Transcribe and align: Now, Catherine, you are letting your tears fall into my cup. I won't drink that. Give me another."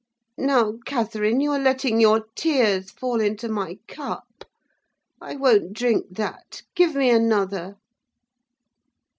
Now, 0.39 0.79
Catherine, 0.83 1.41
you 1.41 1.51
are 1.51 1.59
letting 1.59 2.01
your 2.01 2.25
tears 2.35 2.89
fall 2.89 3.21
into 3.21 3.47
my 3.47 3.77
cup. 3.87 4.45
I 5.21 5.35
won't 5.35 5.73
drink 5.73 6.07
that. 6.15 6.63
Give 6.73 6.95
me 6.95 7.11
another." 7.11 7.77